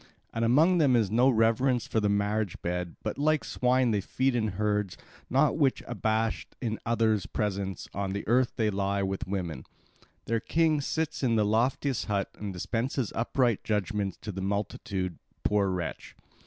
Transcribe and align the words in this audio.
And 0.33 0.43
among 0.43 0.79
them 0.79 0.95
is 0.95 1.11
no 1.11 1.29
reverence 1.29 1.85
for 1.85 1.99
the 1.99 2.09
marriage 2.09 2.59
bed, 2.63 2.95
but, 3.03 3.19
like 3.19 3.43
swine 3.43 3.91
that 3.91 4.03
feed 4.03 4.33
in 4.33 4.47
herds, 4.57 4.97
no 5.29 5.51
whit 5.53 5.83
abashed 5.85 6.55
in 6.59 6.79
others' 6.87 7.27
presence, 7.27 7.87
on 7.93 8.13
the 8.13 8.27
earth 8.27 8.53
they 8.55 8.71
lie 8.71 9.03
with 9.03 9.19
the 9.19 9.29
women. 9.29 9.63
Their 10.25 10.39
king 10.39 10.81
sits 10.81 11.21
in 11.21 11.35
the 11.35 11.45
loftiest 11.45 12.05
hut 12.05 12.31
and 12.33 12.51
dispenses 12.51 13.13
upright 13.15 13.63
judgments 13.63 14.17
to 14.23 14.31
the 14.31 14.41
multitude, 14.41 15.19
poor 15.43 15.69
wretch! 15.69 16.15